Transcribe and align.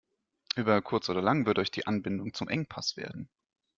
Über 0.55 0.81
kurz 0.81 1.09
oder 1.09 1.21
lang 1.21 1.45
wird 1.45 1.59
euch 1.59 1.69
die 1.69 1.85
Anbindung 1.85 2.33
zum 2.33 2.47
Engpass 2.47 2.97
werden. 2.97 3.29